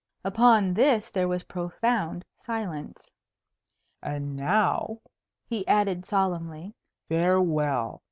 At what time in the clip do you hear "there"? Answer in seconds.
1.11-1.27